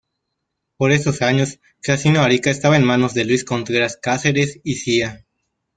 [0.77, 5.27] Por esos años, Casino Arica estaba en manos de Luis Contreras Cáceres y Cía.